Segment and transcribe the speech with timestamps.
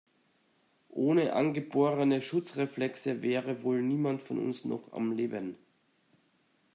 [0.89, 5.55] Ohne angeborene Schutzreflexe wäre wohl niemand von uns noch am Leben.